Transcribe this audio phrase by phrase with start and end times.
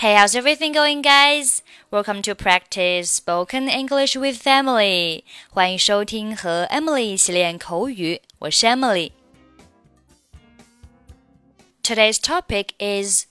[0.00, 1.62] Hey, how's everything going, guys?
[1.90, 5.24] Welcome to practice spoken English with Emily.
[5.50, 9.12] 欢迎收听和 Emily 一起练口语，我是 Emily。
[11.82, 13.26] Today's topic is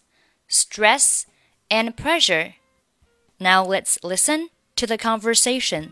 [0.48, 1.24] stress
[1.72, 2.54] and pressure.
[3.40, 5.92] Now let's listen to the conversation.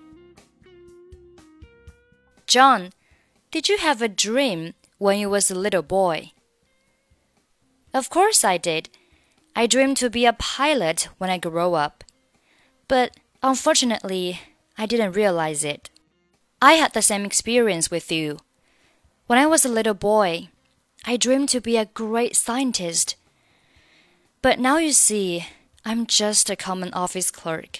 [2.45, 2.91] John,
[3.49, 6.33] did you have a dream when you was a little boy?
[7.91, 8.89] Of course I did.
[9.57, 12.03] I dreamed to be a pilot when I grow up.
[12.87, 14.39] But unfortunately,
[14.77, 15.89] I didn't realize it.
[16.61, 18.37] I had the same experience with you.
[19.25, 20.49] When I was a little boy,
[21.05, 23.15] I dreamed to be a great scientist.
[24.43, 25.47] But now you see,
[25.83, 27.79] I'm just a common office clerk.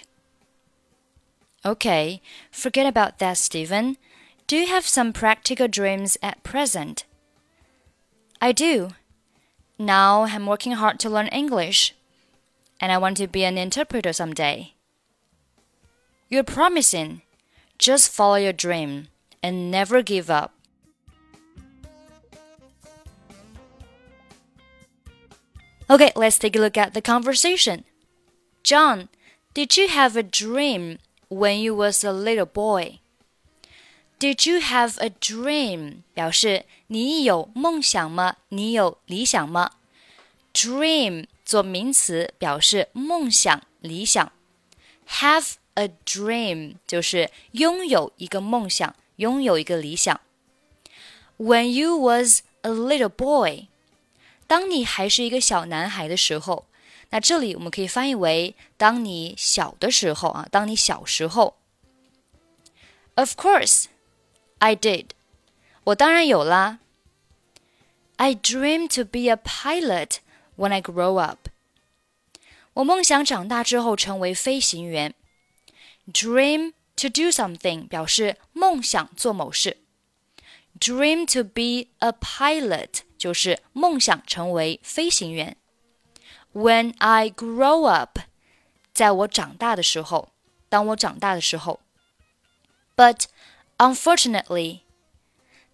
[1.64, 3.98] Okay, forget about that, Steven.
[4.48, 7.04] Do you have some practical dreams at present?
[8.42, 8.90] I do.
[9.78, 11.94] Now I'm working hard to learn English,
[12.80, 14.74] and I want to be an interpreter someday.
[16.28, 17.22] You're promising.
[17.78, 19.06] Just follow your dream
[19.40, 20.52] and never give up.
[25.88, 27.84] Okay, let's take a look at the conversation.
[28.64, 29.08] John,
[29.54, 32.98] did you have a dream when you was a little boy?
[34.18, 35.38] Did you have a dream?
[35.38, 35.94] dream？
[36.12, 38.36] 表示你有梦想吗？
[38.48, 39.70] 你有理想吗
[40.52, 44.32] ？Dream 做名词表示梦想、理想。
[45.08, 50.20] Have a dream 就是拥有一个梦想，拥有一个理想。
[51.36, 53.68] When you was a little boy，
[54.48, 56.66] 当你还是一个小男孩的时候，
[57.10, 61.56] 那这里我们可以翻译为当你小的时候啊，当你小时候。
[63.14, 63.84] Of course。
[64.58, 65.10] I did.
[65.84, 66.78] 我当然有啦.
[68.16, 70.18] I dream to be a pilot
[70.56, 71.48] when I grow up.
[72.74, 75.14] 我梦想长大之后成为飞行员.
[76.12, 79.78] Dream to do something 表示梦想做某事.
[80.80, 85.56] Dream to be a pilot 就是梦想成为飞行员.
[86.52, 88.18] When I grow up,
[88.92, 90.30] 在我长大的时候，
[90.68, 91.74] 当我长大的时候.
[91.74, 91.80] up，在我长大的时候，当我长大的时候。
[92.96, 93.24] But
[93.78, 94.80] Unfortunately，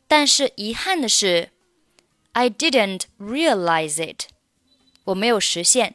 [0.06, 1.50] 但是遗憾的是
[2.32, 4.28] ，I didn't realize it，
[5.04, 5.94] 我没有实现。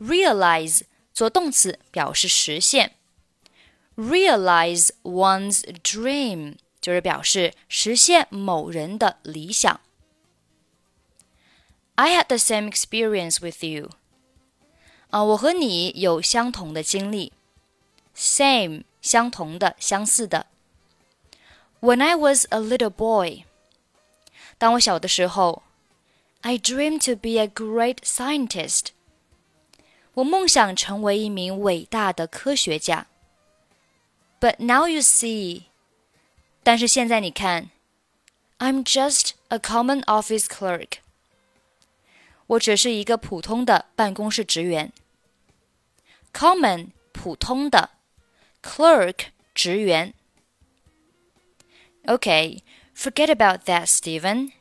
[0.00, 0.82] Realize
[1.12, 2.96] 做动词表示实现
[3.96, 9.80] ，realize one's dream 就是表示实现某人的理想。
[11.96, 13.90] I had the same experience with you。
[15.10, 17.32] 啊，我和你有相同的经历。
[18.16, 20.46] Same 相同的、相似的。
[21.84, 23.44] when I was a little boy，
[24.56, 25.62] 当我小的时候
[26.40, 28.86] ，I dreamed to be a great scientist。
[30.14, 33.06] 我梦想成为一名伟大的科学家。
[34.40, 35.64] But now you see，
[36.62, 37.68] 但是现在你看
[38.58, 40.92] ，I'm just a common office clerk。
[42.46, 44.90] 我只是一个普通的办公室职员。
[46.32, 47.90] Common 普通的
[48.62, 50.14] ，clerk 职员。
[52.06, 52.62] Okay,
[52.94, 54.52] forget about that, Steven.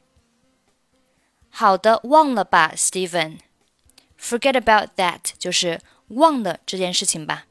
[1.50, 3.40] 好的，忘了吧，Steven.
[4.18, 7.46] Forget about that 就是忘了这件事情吧。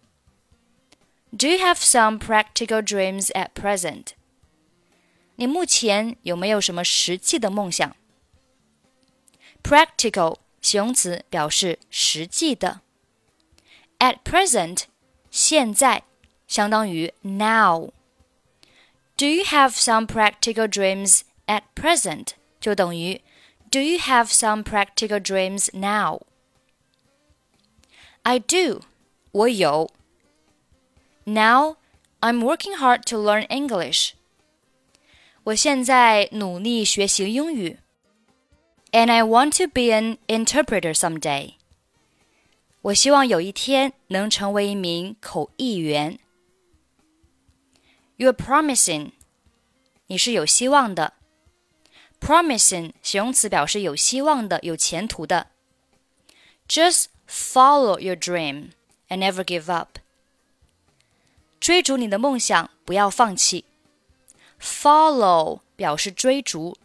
[1.37, 4.09] Do you have some practical dreams at present？
[5.37, 7.95] 你目前有没有什么实际的梦想
[9.63, 12.81] ？Practical 形容词表示实际的。
[13.99, 14.85] At present
[15.31, 16.05] 现在
[16.49, 17.93] 相当于 now。
[19.23, 22.35] do you have some practical dreams at present?
[22.61, 23.21] 就等于
[23.71, 26.23] Do you have some practical dreams now?
[28.25, 28.81] I do.
[29.31, 29.93] 我有.
[31.23, 31.77] Now
[32.19, 34.15] I'm working hard to learn English.
[35.45, 37.79] 我现在努力学习英语.
[38.91, 41.53] And I want to be an interpreter someday.
[42.81, 46.19] 我希望有一天能成为一名口译员。
[48.23, 49.11] you're promising，
[50.07, 51.15] 你是有希望的。
[52.21, 55.49] Promising 形容词表示有希望的、有前途的。
[56.69, 58.69] Just follow your dream
[59.09, 59.99] and never give up。
[61.59, 63.65] 追逐你的梦想，不要放弃。
[64.61, 66.77] Follow 表示追逐，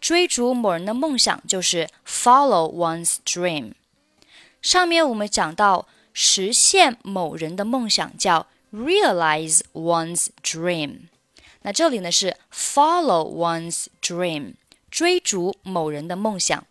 [0.00, 3.72] 追逐某人的梦想就是 follow one's dream。
[4.60, 10.52] 上面我们讲到，实现某人的梦想叫 realize one's dream.
[10.52, 11.08] dream。
[11.62, 14.54] 那这里呢是 follow one's dream，
[14.90, 16.66] 追逐某人的梦想。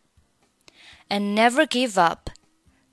[1.08, 2.30] And never give up.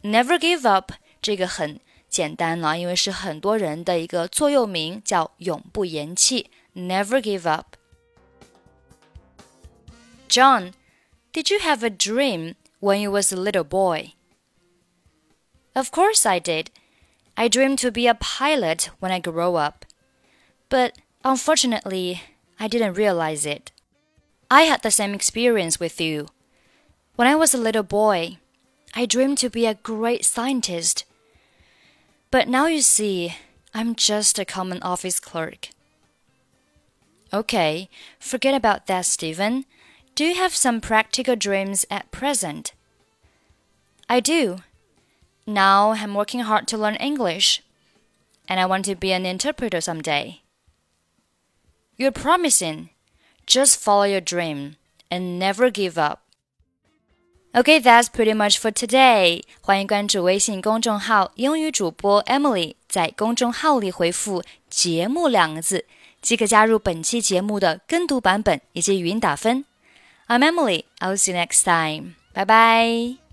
[0.03, 6.51] Never give up 这个很简单了，因为是很多人的一个座右铭，叫永不言弃。
[6.75, 7.77] Never give up.
[10.29, 10.73] John,
[11.33, 14.13] did you have a dream when you was a little boy?
[15.75, 16.67] Of course I did.
[17.39, 19.87] I dreamed to be a pilot when I grow up.
[20.69, 22.23] But unfortunately,
[22.59, 23.71] I didn't realize it.
[24.51, 26.27] I had the same experience with you.
[27.15, 28.39] When I was a little boy,
[28.93, 31.05] I dreamed to be a great scientist.
[32.33, 33.37] But now you see,
[33.73, 35.69] I'm just a common office clerk.
[37.33, 37.89] Okay,
[38.19, 39.65] forget about that, Steven.
[40.17, 42.73] Do you have some practical dreams at present?
[44.09, 44.59] I do.
[45.49, 47.63] Now I'm working hard to learn English,
[48.47, 50.43] and I want to be an interpreter someday.
[51.97, 52.91] You're promising.
[53.47, 54.77] Just follow your dream
[55.11, 56.19] and never give up.
[57.55, 59.43] Okay, that's pretty much for today.
[59.63, 65.87] 欢迎关注微信公众号“英语主播 Emily”，在公众号里回复“节目”两个字，
[66.21, 69.65] 即可加入本期节目的跟读版本以及语音打分。
[70.27, 70.85] I'm Emily.
[70.99, 72.17] I'll see you next time.
[72.35, 73.28] Bye bye.